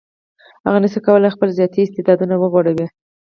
هغه 0.65 0.77
نشي 0.83 0.99
کولای 1.07 1.33
خپل 1.35 1.49
ذاتي 1.59 1.79
استعدادونه 1.83 2.35
وغوړوي. 2.37 2.87